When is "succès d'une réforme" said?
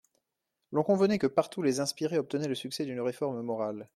2.55-3.39